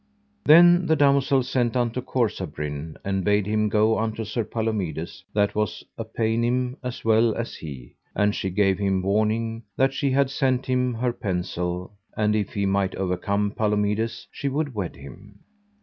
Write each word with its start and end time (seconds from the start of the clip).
Then 0.45 0.87
the 0.87 0.95
damosel 0.95 1.43
sent 1.43 1.77
unto 1.77 2.01
Corsabrin, 2.01 2.97
and 3.05 3.23
bade 3.23 3.45
him 3.45 3.69
go 3.69 3.99
unto 3.99 4.25
Sir 4.25 4.43
Palomides 4.43 5.23
that 5.31 5.53
was 5.53 5.83
a 5.95 6.03
paynim 6.03 6.75
as 6.81 7.05
well 7.05 7.35
as 7.35 7.53
he, 7.57 7.93
and 8.15 8.33
she 8.33 8.49
gave 8.49 8.79
him 8.79 9.03
warning 9.03 9.61
that 9.77 9.93
she 9.93 10.09
had 10.09 10.31
sent 10.31 10.65
him 10.65 10.95
her 10.95 11.13
pensel, 11.13 11.91
and 12.17 12.35
if 12.35 12.53
he 12.55 12.65
might 12.65 12.95
overcome 12.95 13.51
Palomides 13.51 14.27
she 14.31 14.49
would 14.49 14.73
wed 14.73 14.95
him. 14.95 15.37